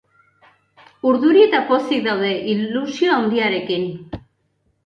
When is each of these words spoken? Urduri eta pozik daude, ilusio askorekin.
Urduri 1.09 1.43
eta 1.49 1.59
pozik 1.71 2.01
daude, 2.07 2.31
ilusio 2.55 3.15
askorekin. 3.21 3.87